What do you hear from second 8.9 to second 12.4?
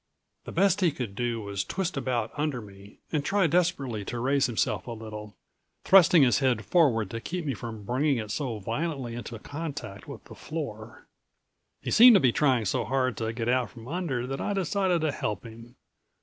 into contact with the floor. He seemed to be